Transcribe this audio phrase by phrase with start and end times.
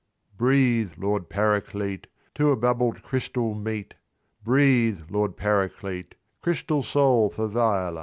[0.35, 3.93] Breathe, Lord Paraclete, To a bubbled crystal meet—
[4.43, 7.99] Breathe, Lord Paraclete— Crystal soul for Viola.